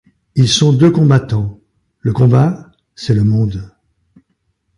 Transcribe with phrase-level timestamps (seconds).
[0.33, 1.59] Ils sont deux combattants.
[1.99, 3.69] Le combat, c’est le monde.